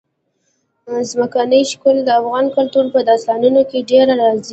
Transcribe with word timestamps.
ځمکنی 1.09 1.61
شکل 1.71 1.95
د 2.03 2.09
افغان 2.21 2.45
کلتور 2.55 2.85
په 2.93 2.99
داستانونو 3.09 3.61
کې 3.69 3.79
ډېره 3.89 4.13
راځي. 4.21 4.49